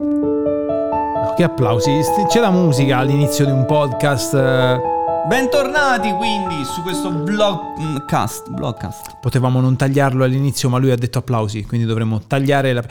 [0.00, 1.90] Che applausi.
[2.28, 4.32] C'è la musica all'inizio di un podcast.
[4.32, 4.78] eh,
[5.26, 8.48] Bentornati quindi su questo blogcast.
[8.48, 9.16] blogcast.
[9.20, 12.84] Potevamo non tagliarlo all'inizio, ma lui ha detto applausi, quindi dovremmo tagliare la.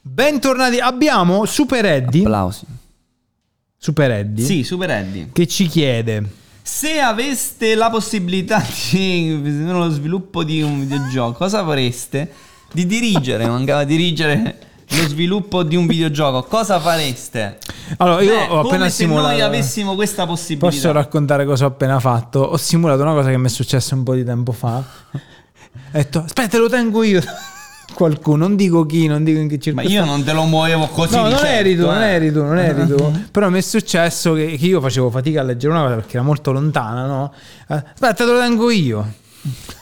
[0.00, 0.78] Bentornati.
[0.78, 2.22] Abbiamo Super Eddie.
[2.22, 2.64] Applausi.
[3.76, 4.44] Super Eddie.
[4.46, 5.28] Sì, Super Eddie.
[5.30, 6.30] Che ci chiede.
[6.62, 12.32] Se aveste la possibilità di lo sviluppo di un videogioco, cosa fareste?
[12.72, 17.58] Di dirigere, mancava dirigere lo sviluppo di un videogioco, cosa fareste?
[17.98, 19.26] Allora, io Beh, ho appena come se simulato.
[19.28, 20.66] noi avessimo questa possibilità.
[20.66, 22.40] Posso raccontare cosa ho appena fatto?
[22.40, 24.76] Ho simulato una cosa che mi è successa un po' di tempo fa.
[25.90, 27.22] Ho detto, aspetta, lo tengo io.
[27.94, 29.98] Qualcuno, non dico chi, non dico in che Ma circostanza.
[29.98, 31.86] io non te lo muovevo così No, non certo, eri tu, eh.
[31.86, 33.12] non eri tu, non eri tu.
[33.30, 36.22] Però mi è successo che, che io facevo fatica a leggere una cosa perché era
[36.24, 37.32] molto lontana, no?
[37.68, 39.12] Eh, Aspetta, te lo tengo io.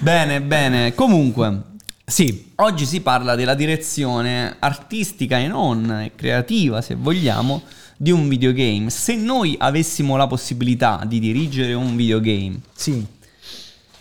[0.00, 0.94] Bene, bene.
[0.94, 1.60] Comunque,
[2.06, 7.62] Sì, oggi si parla della direzione artistica e non creativa, se vogliamo,
[7.96, 8.90] di un videogame.
[8.90, 13.04] Se noi avessimo la possibilità di dirigere un videogame, sì.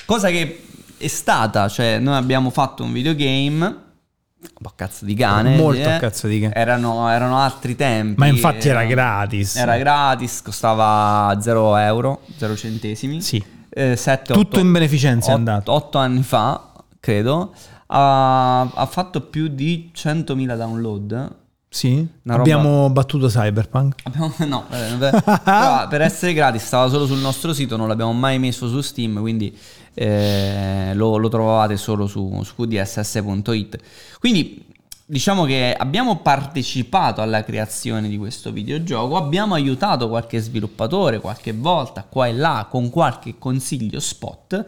[0.06, 0.66] cosa che
[0.98, 5.98] è stata, cioè noi abbiamo fatto un videogame, un po' cazzo di cane, Molto eh,
[5.98, 6.54] cazzo di cane.
[6.54, 8.20] Erano, erano altri tempi.
[8.20, 9.56] Ma infatti era eh, gratis.
[9.56, 13.22] Era gratis, costava 0 euro, 0 centesimi.
[13.22, 13.42] Sì.
[13.70, 15.72] Eh, sette, Tutto otto- in beneficenza è ot- andato.
[15.72, 17.54] Otto anni fa, credo,
[17.96, 21.36] ha, ha fatto più di 100.000 download.
[21.70, 22.08] Sì.
[22.24, 24.02] Una Abbiamo battuto Cyberpunk.
[24.04, 28.40] Abbiamo- no, eh, però per essere gratis stava solo sul nostro sito, non l'abbiamo mai
[28.40, 29.56] messo su Steam, quindi
[29.94, 33.78] eh, lo, lo trovavate solo su, su qdss.it.
[34.20, 34.66] Quindi
[35.06, 42.06] diciamo che abbiamo partecipato alla creazione di questo videogioco, abbiamo aiutato qualche sviluppatore qualche volta
[42.08, 44.66] qua e là con qualche consiglio spot,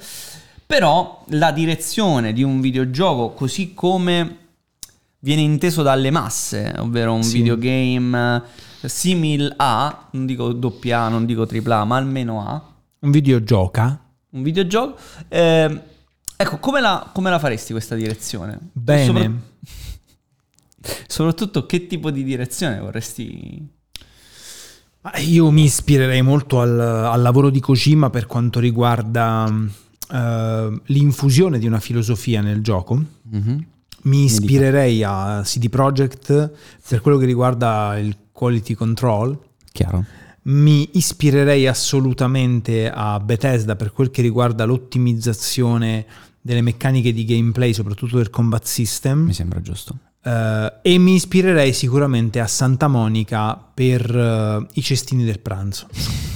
[0.65, 4.37] però la direzione di un videogioco così come
[5.19, 7.37] viene inteso dalle masse, ovvero un Sì.
[7.37, 8.43] videogame
[8.81, 12.61] eh, simil a, non dico doppia A, non dico tripla A, ma almeno A,
[12.99, 13.99] Un videogioca.
[14.31, 14.97] un videogioco.
[15.27, 15.81] eh,
[16.35, 18.57] ecco, come la, come la faresti questa direzione?
[18.71, 19.05] Bene.
[19.05, 19.31] Sopra-
[21.07, 23.73] soprattutto che tipo di direzione vorresti...
[25.27, 29.51] Io mi ispirerei molto al, al lavoro di Kojima per quanto riguarda
[30.11, 33.03] eh, l'infusione di una filosofia nel gioco.
[34.03, 36.51] Mi ispirerei a CD Projekt
[36.87, 39.37] per quello che riguarda il quality control.
[39.71, 40.05] Chiaro.
[40.43, 46.05] Mi ispirerei assolutamente a Bethesda per quel che riguarda l'ottimizzazione
[46.39, 49.21] delle meccaniche di gameplay, soprattutto del combat system.
[49.21, 49.97] Mi sembra giusto.
[50.21, 55.87] Eh, e mi ispirerei sicuramente a Santa Monica per eh, i cestini del pranzo.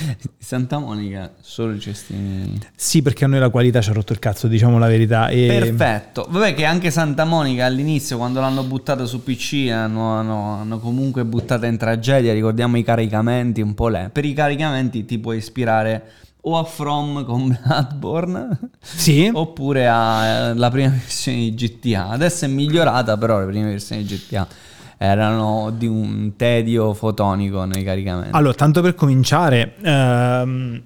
[0.38, 2.58] Santa Monica, solo i cestini...
[2.74, 5.28] Sì, perché a noi la qualità ci ha rotto il cazzo, diciamo la verità.
[5.28, 6.26] E Perfetto.
[6.28, 11.24] Vabbè che anche Santa Monica all'inizio quando l'hanno buttata su PC hanno, hanno- hanno comunque
[11.24, 14.08] buttata in tragedia, ricordiamo i caricamenti un po' lei.
[14.08, 16.02] Per i caricamenti ti puoi ispirare
[16.42, 22.08] o a From con Bloodborne Sì, oppure alla prima versione di GTA.
[22.08, 24.68] Adesso è migliorata però le prime versioni di GTA
[25.02, 28.36] erano di un tedio fotonico nei caricamenti.
[28.36, 30.82] allora, tanto per cominciare, ehm,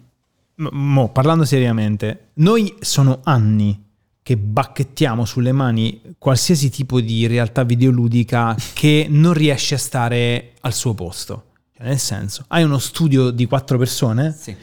[0.71, 3.83] mo, parlando seriamente, noi sono anni
[4.23, 10.73] che bacchettiamo sulle mani qualsiasi tipo di realtà videoludica che non riesce a stare al
[10.73, 11.47] suo posto.
[11.77, 14.55] Cioè, Nel senso, hai uno studio di quattro persone, Sì.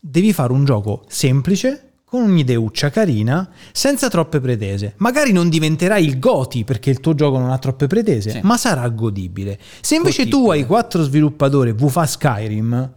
[0.00, 4.94] devi fare un gioco semplice con un'ideuccia carina, senza troppe pretese.
[4.96, 8.40] Magari non diventerai il Goti perché il tuo gioco non ha troppe pretese, Sì.
[8.42, 9.58] ma sarà godibile.
[9.80, 10.58] Se invece tu Godibile.
[10.60, 12.92] hai quattro sviluppatori e fa Skyrim,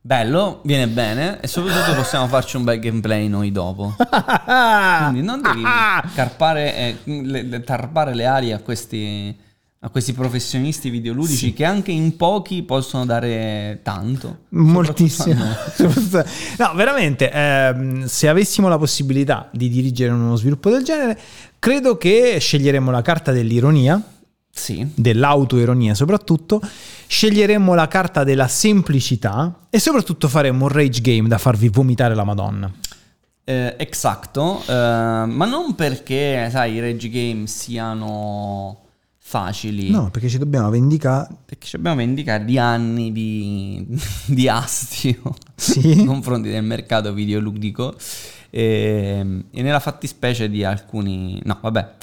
[0.00, 3.94] Bello, viene bene e soprattutto possiamo farci un bel gameplay noi dopo.
[5.02, 5.62] Quindi non devi
[6.14, 9.36] carpare, eh, le, le- tarpare le ali a questi,
[9.80, 14.38] a questi professionisti videoludici che anche in pochi possono dare tanto.
[14.50, 15.44] moltissimo.
[16.58, 21.16] No, veramente, ehm, se avessimo la possibilità di dirigere uno sviluppo del genere,
[21.60, 24.02] credo che sceglieremmo la carta dell'ironia.
[24.50, 26.60] Sì, dell'autoironia soprattutto,
[27.06, 32.24] sceglieremmo la carta della semplicità e soprattutto faremmo un rage game da farvi vomitare la
[32.24, 32.68] madonna.
[33.44, 38.87] eh, exacto, eh, ma non perché, sai, i rage game siano
[39.28, 39.90] facili.
[39.90, 41.28] No, perché ci dobbiamo vendicare.
[41.44, 43.86] Perché ci abbiamo vendicare di anni di,
[44.24, 45.94] di astio Sì.
[45.96, 47.94] nei confronti del mercato videoludico
[48.48, 51.38] e, e nella fattispecie di alcuni...
[51.44, 51.94] No, vabbè.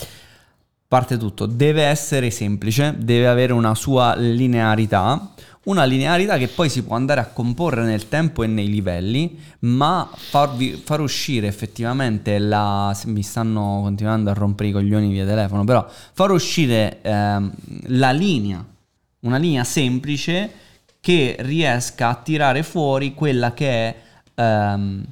[0.87, 5.33] Parte tutto, deve essere semplice, deve avere una sua linearità,
[5.63, 10.07] una linearità che poi si può andare a comporre nel tempo e nei livelli, ma
[10.13, 12.95] farvi, far uscire effettivamente la...
[13.05, 17.51] mi stanno continuando a rompere i coglioni via telefono, però far uscire ehm,
[17.87, 18.63] la linea,
[19.21, 20.51] una linea semplice
[20.99, 23.95] che riesca a tirare fuori quella che è...
[24.35, 25.05] Ehm,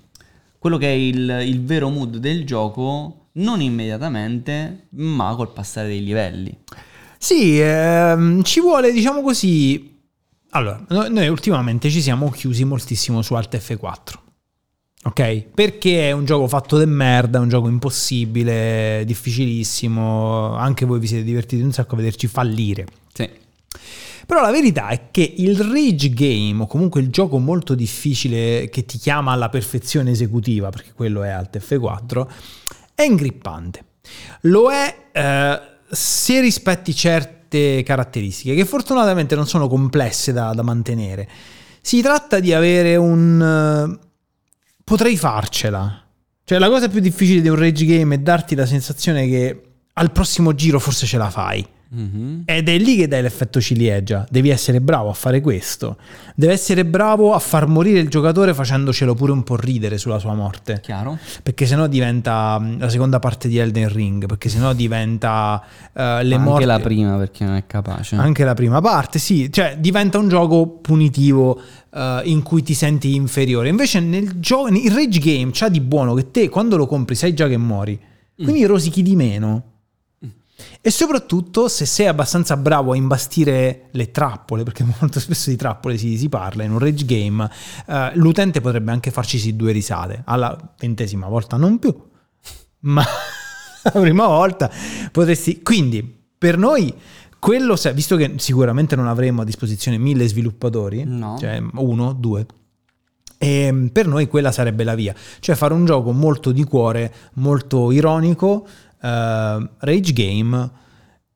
[0.64, 6.04] quello che è il, il vero mood del gioco, non immediatamente, ma col passare dei
[6.04, 6.56] livelli.
[7.18, 9.94] Sì, ehm, ci vuole, diciamo così,
[10.56, 14.22] allora, noi ultimamente ci siamo chiusi moltissimo su Alt F4.
[15.06, 15.48] Ok?
[15.54, 20.56] Perché è un gioco fatto de merda, è un gioco impossibile, difficilissimo.
[20.56, 22.86] Anche voi vi siete divertiti un sacco a vederci fallire.
[23.12, 23.30] Sì.
[24.26, 28.86] Però la verità è che il rage game, o comunque il gioco molto difficile che
[28.86, 32.28] ti chiama alla perfezione esecutiva, perché quello è Alt F4,
[32.94, 33.86] è ingrippante.
[34.42, 41.30] Lo è eh, se rispetti certe caratteristiche che fortunatamente non sono complesse da, da mantenere.
[41.82, 44.00] Si tratta di avere un...
[44.00, 44.08] Uh,
[44.84, 46.02] potrei farcela.
[46.46, 49.62] Cioè la cosa più difficile di un rage game è darti la sensazione che
[49.94, 51.66] al prossimo giro forse ce la fai.
[51.96, 52.42] Mm-hmm.
[52.46, 54.26] Ed è lì che dai l'effetto ciliegia.
[54.30, 55.98] Devi essere bravo a fare questo.
[56.36, 60.34] Devi essere bravo a far morire il giocatore facendocelo pure un po' ridere sulla sua
[60.34, 60.80] morte.
[60.82, 61.18] Chiaro.
[61.44, 64.26] Perché sennò diventa mm, la seconda parte di Elden Ring.
[64.26, 66.52] Perché sennò diventa uh, le Anche morti.
[66.52, 68.16] Anche la prima perché non è capace.
[68.16, 69.52] Anche la prima parte, sì.
[69.52, 71.62] Cioè diventa un gioco punitivo.
[71.94, 73.70] Uh, in cui ti senti inferiore.
[73.70, 77.36] Invece nel gioco, il rage game c'ha di buono che te quando lo compri sai
[77.36, 78.00] già che muori.
[78.36, 78.66] Quindi mm.
[78.66, 79.73] rosichi di meno.
[80.82, 85.98] E soprattutto se sei abbastanza bravo a imbastire le trappole, perché molto spesso di trappole
[85.98, 87.50] si, si parla in un rage game,
[87.88, 91.96] uh, l'utente potrebbe anche farcisi due risate, alla ventesima volta non più,
[92.82, 93.04] ma
[93.84, 94.70] la prima volta
[95.12, 95.62] potresti...
[95.62, 96.94] Quindi per noi
[97.40, 101.38] quello, visto che sicuramente non avremo a disposizione mille sviluppatori, no.
[101.38, 102.46] cioè uno, due,
[103.38, 107.92] ehm, per noi quella sarebbe la via, cioè fare un gioco molto di cuore, molto
[107.92, 108.66] ironico,
[109.04, 110.72] rage game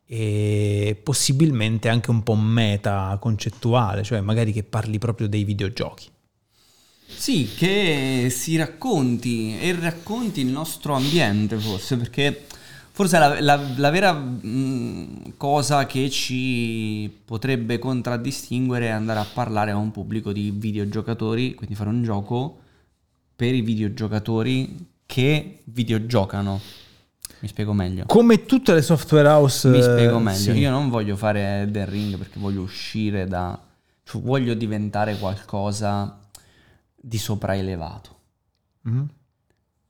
[0.05, 6.07] e possibilmente anche un po' meta concettuale, cioè magari che parli proprio dei videogiochi.
[7.05, 12.45] Sì, che si racconti e racconti il nostro ambiente forse, perché
[12.91, 19.71] forse la, la, la vera mh, cosa che ci potrebbe contraddistinguere è andare a parlare
[19.71, 22.59] a un pubblico di videogiocatori, quindi fare un gioco
[23.35, 26.85] per i videogiocatori che videogiocano.
[27.39, 28.05] Mi spiego meglio.
[28.05, 29.67] Come tutte le software house.
[29.69, 30.37] Mi spiego meglio.
[30.37, 30.51] Sì.
[30.51, 33.59] Io non voglio fare del ring perché voglio uscire da.
[34.03, 36.19] Cioè, voglio diventare qualcosa
[36.95, 38.15] di sopraelevato.
[38.89, 39.03] Mm-hmm.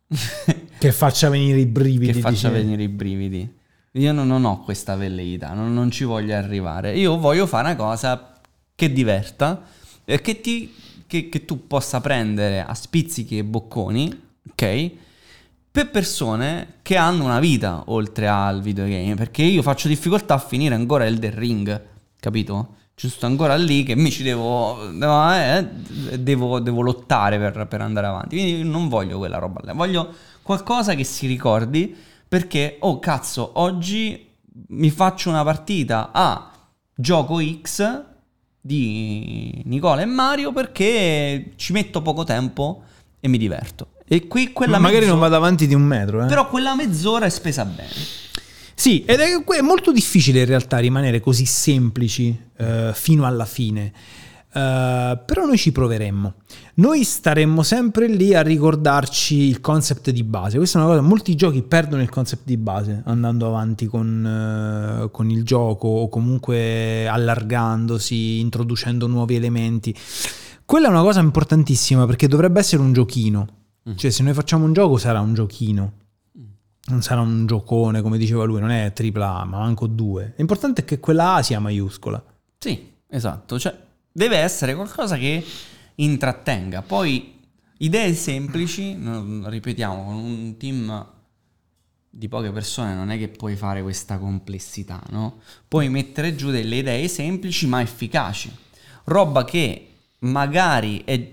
[0.80, 2.12] che faccia venire i brividi.
[2.12, 2.62] Che faccia dice.
[2.62, 3.56] venire i brividi.
[3.92, 6.96] Io non, non ho questa velleità, non, non, ci voglio arrivare.
[6.98, 8.34] Io voglio fare una cosa
[8.76, 9.64] che diverta,
[10.06, 10.72] eh, che, ti,
[11.08, 14.22] che, che tu possa prendere a spizzichi e bocconi,
[14.52, 14.92] ok?
[15.78, 19.14] Per persone che hanno una vita oltre al videogame.
[19.14, 21.82] Perché io faccio difficoltà a finire ancora Elden Ring,
[22.20, 22.76] capito?
[22.96, 25.68] Giusto ancora lì che mi ci devo, eh,
[26.18, 28.38] devo, devo lottare per, per, andare avanti.
[28.38, 29.74] Quindi non voglio quella roba là.
[29.74, 31.96] Voglio qualcosa che si ricordi
[32.28, 34.28] perché, oh cazzo, oggi
[34.70, 36.52] mi faccio una partita a
[36.96, 38.04] gioco X
[38.60, 42.82] di Nicola e Mario perché ci metto poco tempo
[43.20, 43.90] e mi diverto.
[44.08, 46.28] E qui quella Magari mezz'ora, non vado avanti di un metro, eh.
[46.28, 47.92] Però quella mezz'ora è spesa bene.
[48.74, 53.92] Sì, ed è, è molto difficile in realtà rimanere così semplici uh, fino alla fine.
[54.48, 56.36] Uh, però noi ci proveremmo.
[56.76, 60.58] Noi staremmo sempre lì a ricordarci il concept di base.
[60.58, 65.12] Questa è una cosa, molti giochi perdono il concept di base andando avanti con, uh,
[65.12, 69.94] con il gioco o comunque allargandosi, introducendo nuovi elementi.
[70.64, 73.48] Quella è una cosa importantissima perché dovrebbe essere un giochino.
[73.90, 73.96] Mm.
[73.96, 75.94] Cioè, se noi facciamo un gioco sarà un giochino.
[76.38, 76.44] Mm.
[76.88, 80.34] Non sarà un giocone, come diceva lui, non è tripla A, ma manco due.
[80.38, 82.24] L'importante è che quella A sia maiuscola.
[82.58, 83.60] Sì, esatto.
[83.60, 83.76] Cioè,
[84.12, 85.44] deve essere qualcosa che
[85.96, 86.82] intrattenga.
[86.82, 87.40] Poi,
[87.78, 88.98] idee semplici,
[89.46, 91.16] ripetiamo, con un team
[92.10, 95.40] di poche persone non è che puoi fare questa complessità, no?
[95.68, 98.52] Puoi mettere giù delle idee semplici ma efficaci.
[99.04, 99.90] Roba che
[100.20, 101.32] magari è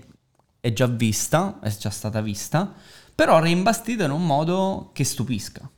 [0.65, 2.73] è già vista, è già stata vista,
[3.13, 5.69] però reimbastita in un modo che stupisca.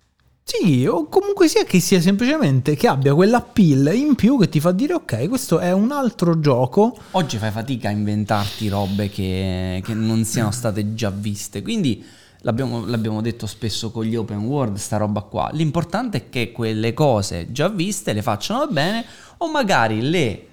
[0.42, 4.72] Sì, o comunque sia che sia semplicemente che abbia quell'appeal in più che ti fa
[4.72, 6.98] dire ok, questo è un altro gioco.
[7.12, 12.02] Oggi fai fatica a inventarti robe che, che non siano state già viste, quindi
[12.44, 15.50] l'abbiamo, l'abbiamo detto spesso con gli open world, sta roba qua.
[15.52, 19.04] L'importante è che quelle cose già viste le facciano bene
[19.40, 20.47] o magari le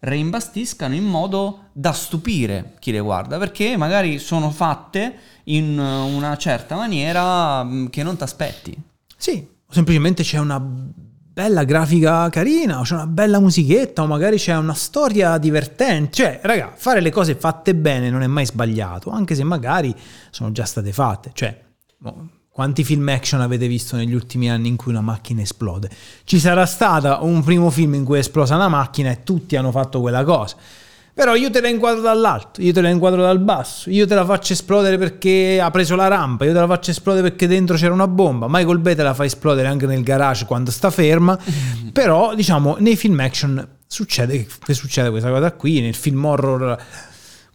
[0.00, 5.14] reimbastiscano in modo da stupire chi le guarda, perché magari sono fatte
[5.44, 8.76] in una certa maniera mm, che non ti aspetti.
[9.16, 14.36] Sì, o semplicemente c'è una bella grafica carina, o c'è una bella musichetta, o magari
[14.36, 16.10] c'è una storia divertente.
[16.12, 19.94] Cioè, raga, fare le cose fatte bene non è mai sbagliato, anche se magari
[20.30, 21.30] sono già state fatte.
[21.34, 21.62] Cioè,
[22.60, 25.88] quanti film action avete visto negli ultimi anni in cui una macchina esplode?
[26.24, 29.70] Ci sarà stato un primo film in cui è esplosa una macchina e tutti hanno
[29.70, 30.56] fatto quella cosa.
[31.14, 34.26] Però io te la inquadro dall'alto, io te la inquadro dal basso, io te la
[34.26, 37.94] faccio esplodere perché ha preso la rampa, io te la faccio esplodere perché dentro c'era
[37.94, 38.44] una bomba.
[38.46, 41.38] Michael Bay te la fa esplodere anche nel garage quando sta ferma.
[41.94, 46.76] Però, diciamo, nei film action succede, succede questa cosa qui, nel film horror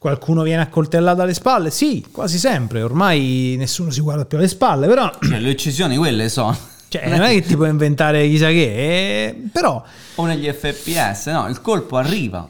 [0.05, 1.71] qualcuno viene accoltellato alle spalle?
[1.71, 2.83] Sì, quasi sempre.
[2.83, 5.11] Ormai nessuno si guarda più alle spalle, però...
[5.19, 6.55] Cioè, le uccisioni quelle sono.
[6.87, 9.83] Cioè, non è che ti puoi inventare chissà che, eh, però...
[10.15, 12.47] O negli FPS, no, il colpo arriva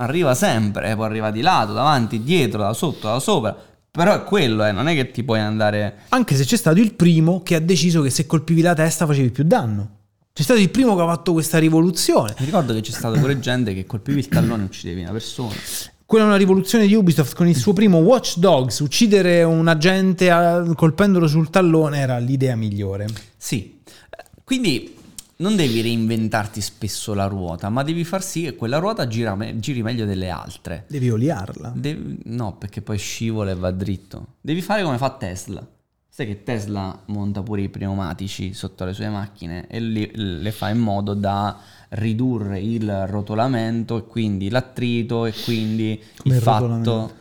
[0.00, 3.54] arriva sempre, può arrivare di lato, davanti, dietro, da sotto, da sopra.
[3.90, 6.02] Però è quello, eh, non è che ti puoi andare.
[6.10, 9.30] Anche se c'è stato il primo che ha deciso che se colpivi la testa facevi
[9.30, 9.96] più danno.
[10.32, 12.34] C'è stato il primo che ha fatto questa rivoluzione.
[12.38, 15.54] Mi ricordo che c'è stata pure gente che colpivi il tallone e uccidevi una persona.
[16.08, 18.78] Quella è una rivoluzione di Ubisoft con il suo primo Watch Dogs.
[18.78, 23.06] Uccidere un agente colpendolo sul tallone era l'idea migliore.
[23.36, 23.82] Sì.
[24.42, 24.96] Quindi
[25.36, 29.82] non devi reinventarti spesso la ruota, ma devi far sì che quella ruota me- giri
[29.82, 30.86] meglio delle altre.
[30.88, 31.74] Devi oliarla.
[31.76, 34.28] Devi, no, perché poi scivola e va dritto.
[34.40, 35.62] Devi fare come fa Tesla.
[36.18, 40.68] Sai che Tesla monta pure i pneumatici sotto le sue macchine e li, le fa
[40.68, 41.56] in modo da
[41.90, 47.12] ridurre il rotolamento e quindi l'attrito e quindi come il, il fatto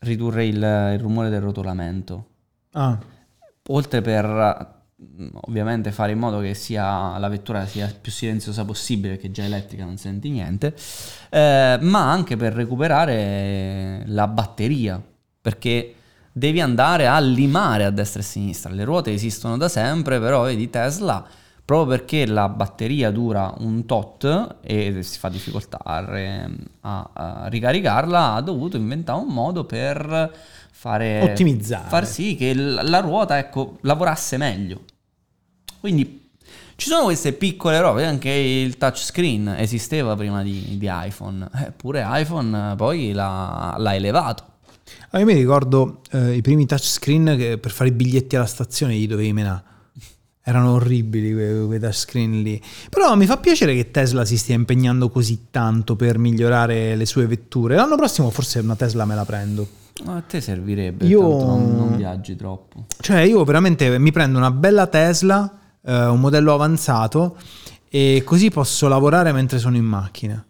[0.00, 2.26] ridurre il, il rumore del rotolamento.
[2.72, 2.98] Ah.
[3.68, 4.80] Oltre per
[5.42, 9.84] ovviamente fare in modo che sia, la vettura sia più silenziosa possibile, perché già elettrica
[9.84, 10.74] non senti niente,
[11.30, 15.00] eh, ma anche per recuperare la batteria,
[15.40, 15.94] perché
[16.32, 18.72] devi andare a limare a destra e a sinistra.
[18.72, 21.24] Le ruote esistono da sempre, però vedi Tesla,
[21.64, 26.48] proprio perché la batteria dura un tot e si fa difficoltà a,
[26.80, 30.34] a, a ricaricarla, ha dovuto inventare un modo per
[30.74, 34.80] fare ottimizzare far sì che la ruota ecco, lavorasse meglio
[35.78, 36.22] quindi
[36.76, 42.74] ci sono queste piccole robe, anche il touchscreen esisteva prima di, di iPhone, eppure iPhone
[42.76, 44.44] poi l'ha, l'ha elevato.
[45.10, 48.94] Ah, io mi ricordo eh, i primi touchscreen che per fare i biglietti alla stazione
[48.94, 49.62] gli dovevi menare.
[50.44, 52.60] Erano orribili quei, quei touchscreen lì.
[52.90, 57.26] Però mi fa piacere che Tesla si stia impegnando così tanto per migliorare le sue
[57.26, 57.76] vetture.
[57.76, 59.68] L'anno prossimo forse una Tesla me la prendo.
[60.06, 62.86] A te servirebbe, io non, non viaggi troppo.
[62.98, 67.36] Cioè io veramente mi prendo una bella Tesla eh, un modello avanzato
[67.88, 70.44] e così posso lavorare mentre sono in macchina.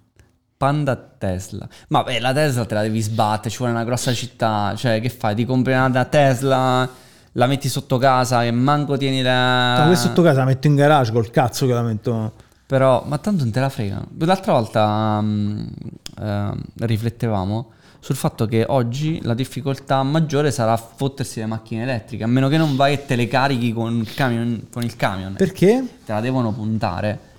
[0.63, 1.67] Panda Tesla.
[1.89, 4.73] Ma beh, la Tesla te la devi sbattere, ci vuole una grossa città.
[4.77, 5.35] Cioè, che fai?
[5.35, 6.89] Ti compri una Tesla,
[7.33, 9.85] la metti sotto casa e manco tieni la...
[9.85, 12.35] Ma sotto casa la metto in garage col cazzo che la metto...
[12.65, 14.07] Però, ma tanto non te la frega.
[14.19, 15.69] L'altra volta um,
[16.21, 22.29] uh, riflettevamo sul fatto che oggi la difficoltà maggiore sarà fottersi le macchine elettriche, a
[22.29, 24.69] meno che non vai e te le carichi con il camion.
[24.71, 25.33] Con il camion.
[25.33, 25.85] Perché?
[26.07, 27.31] Te la devono puntare.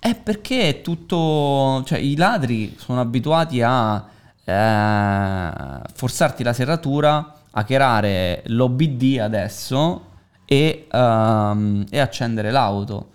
[0.00, 1.82] È perché è tutto...
[1.84, 4.02] cioè i ladri sono abituati a
[4.42, 10.06] eh, forzarti la serratura, hackerare l'OBD adesso
[10.46, 13.10] e, um, e accendere l'auto.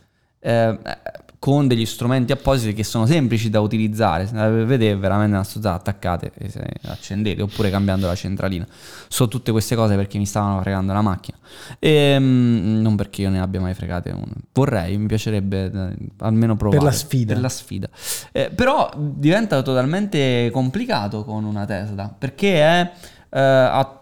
[0.45, 0.77] Eh,
[1.45, 4.25] con degli strumenti appositi che sono semplici da utilizzare.
[4.25, 8.65] Se vedete veramente una stuzzata attaccate e se accendete oppure cambiando la centralina.
[9.07, 11.37] So tutte queste cose perché mi stavano fregando la macchina.
[11.77, 14.33] E, um, non perché io ne abbia mai fregate una.
[14.53, 16.79] Vorrei, mi piacerebbe eh, almeno provare.
[16.79, 17.33] Per la sfida.
[17.33, 17.89] Per la sfida.
[18.31, 22.91] Eh, però diventa totalmente complicato con una Tesla perché è
[23.29, 23.99] eh, a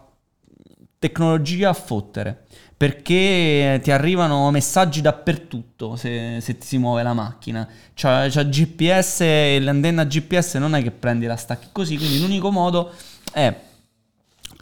[0.98, 2.43] tecnologia a fottere
[2.84, 7.66] perché ti arrivano messaggi dappertutto se, se ti si muove la macchina.
[7.94, 9.20] C'è, c'è GPS
[9.60, 12.92] l'antenna GPS non è che prendi la stacchi così, quindi l'unico modo
[13.32, 13.54] è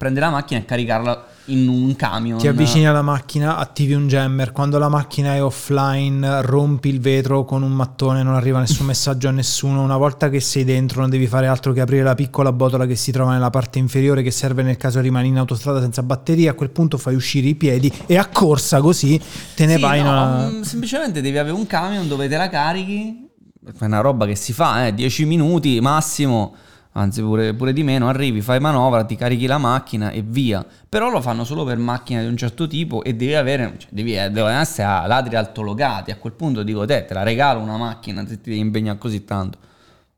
[0.02, 2.38] prendere la macchina e caricarla in un camion.
[2.38, 7.44] Ti avvicini alla macchina, attivi un jammer, quando la macchina è offline rompi il vetro
[7.44, 11.11] con un mattone, non arriva nessun messaggio a nessuno, una volta che sei dentro non
[11.11, 14.32] devi fare altro che aprire la piccola botola che si trova nella parte inferiore che
[14.32, 17.92] serve nel caso rimani in autostrada senza batteria, a quel punto fai uscire i piedi
[18.06, 19.21] e a corsa così
[19.54, 20.49] te ne sì, vai no, una...
[20.49, 23.30] Mm, semplicemente devi avere un camion dove te la carichi,
[23.64, 26.56] è una roba che si fa, eh, 10 minuti massimo
[26.92, 30.64] anzi pure, pure di meno, arrivi, fai manovra, ti carichi la macchina e via.
[30.88, 34.16] Però lo fanno solo per macchine di un certo tipo e devi avere, cioè, devi,
[34.16, 36.11] eh, devono essere ladri altologati.
[36.11, 39.25] A quel punto dico te, te la regalo una macchina se ti devi impegnare così
[39.25, 39.58] tanto.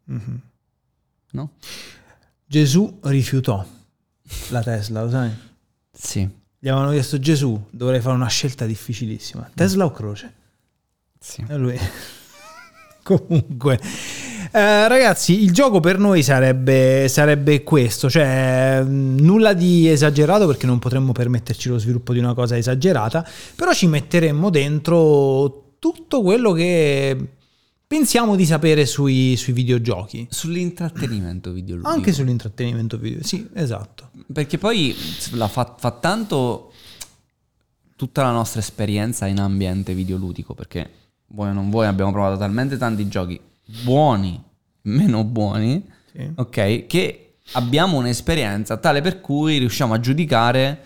[0.04, 0.40] Mhm.
[1.32, 1.50] No?
[2.46, 3.64] Gesù rifiutò
[4.50, 5.30] la Tesla, lo sai?
[5.92, 6.28] Sì.
[6.58, 9.50] Gli avevano chiesto Gesù, dovrei fare una scelta difficilissima.
[9.54, 10.34] Tesla o croce?
[11.18, 11.44] Sì.
[11.48, 11.78] E lui...
[13.04, 13.78] Comunque,
[14.56, 20.64] eh, ragazzi, il gioco per noi sarebbe, sarebbe questo, cioè mh, nulla di esagerato perché
[20.66, 26.52] non potremmo permetterci lo sviluppo di una cosa esagerata, però ci metteremmo dentro tutto quello
[26.52, 27.16] che
[27.84, 30.28] pensiamo di sapere sui, sui videogiochi.
[30.30, 31.92] Sull'intrattenimento videoludico.
[31.92, 34.10] Anche sull'intrattenimento video, sì, esatto.
[34.32, 34.94] Perché poi
[35.32, 36.72] la fa, fa tanto
[37.96, 40.88] tutta la nostra esperienza in ambiente videoludico, perché
[41.26, 43.40] vuoi o non vuoi abbiamo provato talmente tanti giochi
[43.82, 44.42] buoni,
[44.82, 46.30] meno buoni, Sì.
[46.34, 50.80] ok, che abbiamo un'esperienza tale per cui riusciamo a giudicare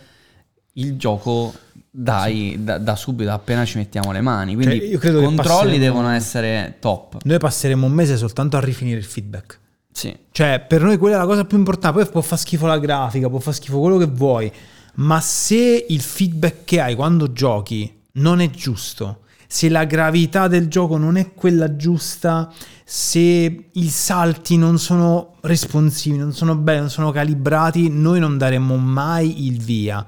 [0.74, 1.52] il gioco
[1.90, 4.54] dai, da, da subito, appena ci mettiamo le mani.
[4.54, 7.16] Quindi Cioè, i che controlli passeremo- devono essere top.
[7.24, 9.58] Noi passeremo un mese soltanto a rifinire il feedback.
[9.90, 10.16] Sì.
[10.30, 12.00] Cioè, per noi quella è la cosa più importante.
[12.00, 14.50] Poi può far schifo la grafica, può far schifo quello che vuoi.
[14.96, 20.68] Ma se il feedback che hai quando giochi non è giusto, se la gravità del
[20.68, 22.52] gioco non è quella giusta,
[22.84, 28.76] se i salti non sono responsivi, non sono belli, non sono calibrati, noi non daremmo
[28.76, 30.06] mai il via.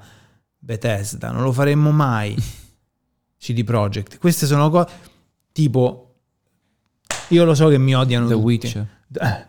[0.59, 2.35] Bethesda, non lo faremmo mai.
[3.39, 4.19] CD Projekt.
[4.19, 5.09] Queste sono cose
[5.51, 6.11] tipo
[7.29, 8.45] io lo so che mi odiano The tutti.
[8.45, 8.87] Witcher.
[9.19, 9.45] Eh.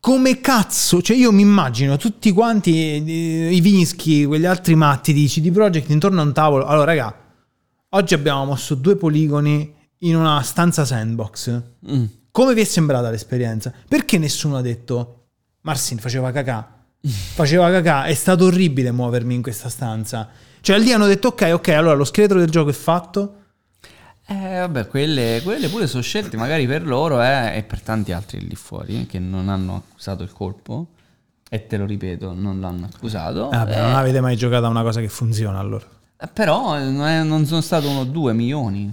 [0.00, 1.02] Come cazzo?
[1.02, 5.90] Cioè io mi immagino tutti quanti eh, i Vinsky, quegli altri matti di CD Projekt
[5.90, 6.64] intorno a un tavolo.
[6.64, 7.25] Allora, raga,
[7.96, 11.60] oggi abbiamo mosso due poligoni in una stanza sandbox.
[11.90, 12.04] Mm.
[12.30, 13.72] Come vi è sembrata l'esperienza?
[13.88, 15.28] Perché nessuno ha detto
[15.62, 16.74] Marsin faceva cacà?
[17.06, 20.28] Faceva cacà, è stato orribile muovermi in questa stanza.
[20.60, 23.34] Cioè lì hanno detto ok, ok, allora lo scheletro del gioco è fatto.
[24.26, 28.40] Eh, vabbè, quelle, quelle pure sono scelte magari per loro eh, e per tanti altri
[28.40, 30.88] lì fuori eh, che non hanno accusato il colpo.
[31.48, 33.48] E te lo ripeto, non l'hanno accusato.
[33.50, 35.86] Vabbè, Eh, non avete mai giocato a una cosa che funziona allora.
[36.32, 38.92] Però non, è- non sono stato uno o due milioni.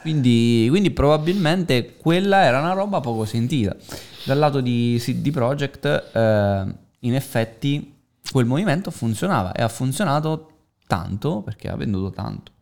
[0.00, 3.76] Quindi, quindi probabilmente quella era una roba poco sentita.
[4.24, 7.94] Dal lato di CD Projekt, eh, in effetti,
[8.30, 10.50] quel movimento funzionava e ha funzionato
[10.86, 12.52] tanto perché ha venduto tanto.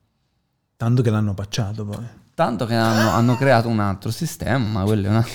[0.77, 2.05] Tanto che l'hanno pacciato poi.
[2.35, 5.27] Tanto che hanno, hanno creato un altro sistema, ma quello è, una...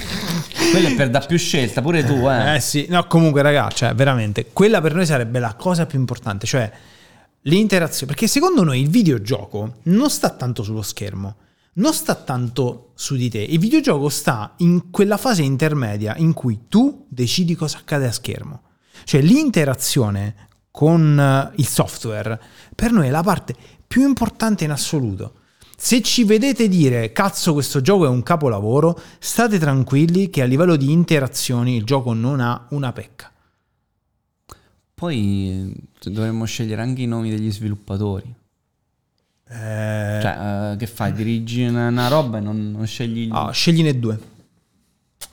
[0.72, 2.56] quello è per dar più scelta, pure tu, eh.
[2.56, 6.46] Eh sì, no, comunque ragazzi, cioè, veramente, quella per noi sarebbe la cosa più importante,
[6.46, 6.72] cioè
[7.44, 11.36] l'interazione, perché secondo noi il videogioco non sta tanto sullo schermo,
[11.74, 16.66] non sta tanto su di te, il videogioco sta in quella fase intermedia in cui
[16.68, 18.62] tu decidi cosa accade a schermo,
[19.06, 22.40] cioè l'interazione con eh, il software
[22.76, 25.36] per noi è la parte più importante in assoluto.
[25.76, 30.76] Se ci vedete dire cazzo questo gioco è un capolavoro, state tranquilli che a livello
[30.76, 33.33] di interazioni il gioco non ha una pecca.
[35.04, 38.34] Poi eh, dovremmo scegliere anche i nomi degli sviluppatori.
[39.50, 41.12] Eh, Cioè, eh, che fai?
[41.12, 44.18] Dirigi una, una roba e non, non scegli ah, scegliene due.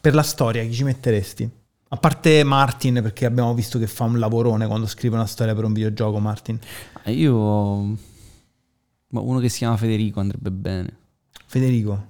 [0.00, 1.48] Per la storia, chi ci metteresti?
[1.87, 5.62] A parte Martin, perché abbiamo visto che fa un lavorone quando scrive una storia per
[5.62, 6.59] un videogioco, Martin.
[7.04, 7.96] Ah, Io...
[9.12, 10.96] Ma uno che si chiama Federico andrebbe bene.
[11.46, 12.06] Federico.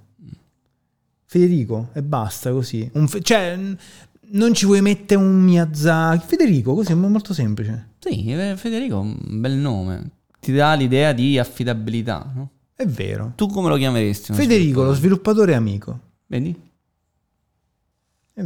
[1.27, 2.90] Federico, e basta così.
[3.07, 3.77] Fe- cioè,
[4.33, 6.27] non ci vuoi mettere un Miyazaki.
[6.27, 7.95] Federico, così è molto semplice.
[7.99, 10.11] Sì, eh, Federico è un bel nome.
[10.40, 12.51] Ti dà l'idea di affidabilità, no?
[12.75, 13.33] È vero.
[13.37, 14.33] Tu come lo chiameresti?
[14.33, 15.55] Federico, lo sviluppatore?
[15.55, 15.99] amico.
[16.27, 16.69] Vedi?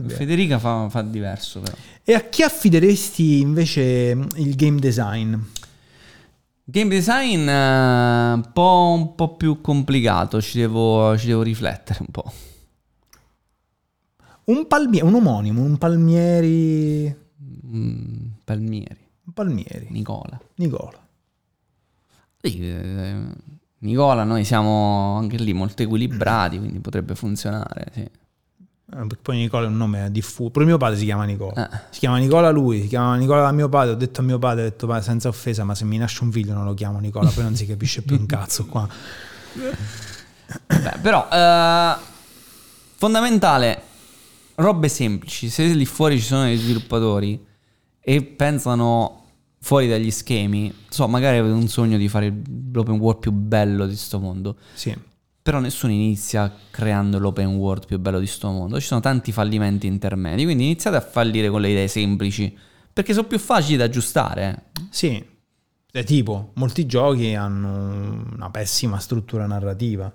[0.09, 1.77] Federica fa, fa diverso però.
[2.03, 5.37] E a chi affideresti invece il game design?
[6.64, 12.09] Game design eh, un po', un po' più complicato, ci devo, ci devo riflettere un
[12.11, 12.33] po'.
[14.44, 17.14] Un, palmie- un omonimo, un Palmieri.
[17.66, 19.87] Mm, Palmieri, Un Palmieri.
[19.90, 20.38] Nicola.
[20.57, 20.98] Nicola.
[22.40, 23.16] Sì, eh,
[23.78, 27.87] Nicola, noi siamo anche lì molto equilibrati, quindi potrebbe funzionare.
[27.92, 28.00] Sì.
[28.00, 30.50] Eh, poi Nicola è un nome diffuso.
[30.50, 31.70] Pure mio padre si chiama Nicola.
[31.70, 31.78] Eh.
[31.90, 33.92] Si chiama Nicola lui, si chiama Nicola da mio padre.
[33.92, 36.30] Ho detto a mio padre, ho detto, "Ma senza offesa, ma se mi nasce un
[36.30, 38.87] figlio non lo chiamo Nicola, poi non si capisce più un cazzo qua.
[39.54, 41.94] Beh, però, eh,
[42.96, 43.83] fondamentale,
[44.57, 45.49] robe semplici.
[45.49, 47.45] Se lì fuori ci sono degli sviluppatori
[48.01, 49.23] e pensano
[49.61, 52.33] fuori dagli schemi, so, magari avete un sogno di fare
[52.73, 54.57] l'open world più bello di sto mondo.
[54.75, 54.95] Sì.
[55.45, 58.81] però nessuno inizia creando l'open world più bello di sto mondo.
[58.81, 62.57] Ci sono tanti fallimenti intermedi, quindi iniziate a fallire con le idee semplici,
[62.90, 64.71] perché sono più facili da aggiustare.
[64.88, 65.23] Sì,
[65.93, 70.11] è tipo, molti giochi hanno una pessima struttura narrativa.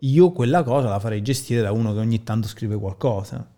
[0.00, 3.50] Io quella cosa la farei gestire da uno che ogni tanto scrive qualcosa.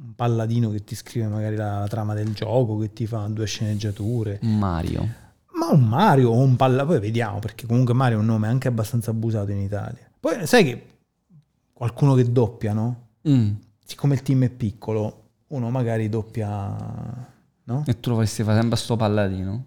[0.00, 3.46] Un palladino che ti scrive magari la, la trama del gioco, che ti fa due
[3.46, 4.38] sceneggiature.
[4.42, 5.06] Mario.
[5.54, 8.68] Ma un Mario o un palla, poi vediamo, perché comunque Mario è un nome anche
[8.68, 10.08] abbastanza abusato in Italia.
[10.20, 10.86] Poi sai che
[11.72, 13.06] qualcuno che doppia, no?
[13.28, 13.50] Mm.
[13.84, 16.76] Siccome il team è piccolo, uno magari doppia,
[17.64, 17.82] no?
[17.86, 19.64] E tu lo vorresti fare sempre a sto palladino?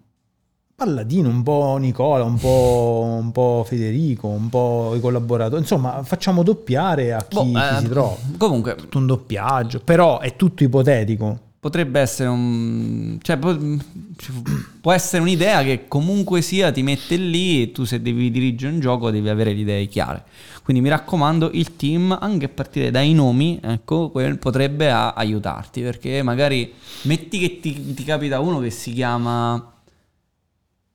[0.82, 5.62] Palladino, un po' Nicola, un po', un po' Federico, un po' i collaboratori.
[5.62, 8.16] Insomma, facciamo doppiare a chi, Boh, chi eh, si trova.
[8.36, 11.40] Comunque, Tutto un doppiaggio, però è tutto ipotetico.
[11.60, 13.20] potrebbe essere un...
[13.22, 18.74] cioè può, essere un'idea che comunque sia ti mette lì e tu se devi dirigere
[18.74, 20.24] un gioco devi avere le idee chiare.
[20.64, 26.74] Quindi mi raccomando, il team, anche a partire dai nomi, ecco, potrebbe aiutarti, perché magari
[27.04, 29.72] metti che ti, ti capita uno che si chiama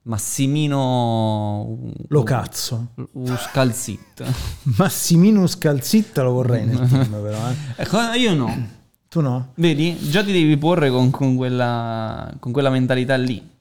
[0.06, 2.92] Massimino Lo cazzo.
[3.12, 4.24] Uscalzit.
[4.78, 7.50] Massimino Scalzitta lo vorrei nel team, però.
[7.50, 7.82] Eh.
[7.82, 8.68] Ecco, io no.
[9.08, 9.52] Tu no?
[9.54, 9.96] Vedi?
[10.08, 13.54] Già ti devi porre con, con quella, con quella mentalità lì.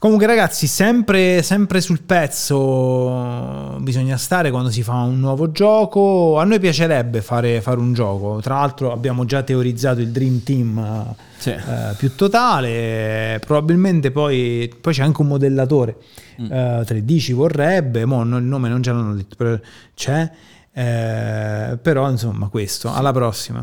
[0.00, 6.38] Comunque, ragazzi, sempre, sempre sul pezzo bisogna stare quando si fa un nuovo gioco.
[6.38, 8.40] A noi piacerebbe fare, fare un gioco.
[8.40, 11.50] Tra l'altro, abbiamo già teorizzato il Dream Team Sì.
[11.50, 13.42] eh, più totale.
[13.44, 15.96] Probabilmente poi, poi c'è anche un modellatore
[16.38, 18.06] eh, 3D ci vorrebbe.
[18.06, 19.54] Mo no- il nome non ce l'hanno detto, però
[19.94, 20.30] c'è.
[20.72, 22.90] Eh, però insomma, questo.
[22.90, 23.62] Alla prossima.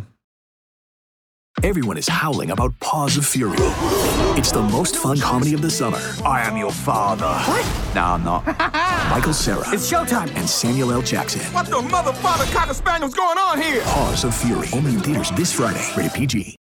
[1.64, 3.56] Everyone is howling about Paws of Fury.
[4.38, 5.98] It's the most fun comedy of the summer.
[6.24, 7.26] I am your father.
[7.26, 7.96] What?
[7.96, 8.46] No, I'm not.
[9.10, 10.32] Michael Sarah It's showtime.
[10.36, 11.02] and Samuel L.
[11.02, 11.42] Jackson.
[11.54, 13.82] What the mother father cocker spaniel's going on here?
[13.86, 14.68] Paws of Fury.
[14.74, 15.84] Only in theaters this Friday.
[15.98, 16.56] Rated PG.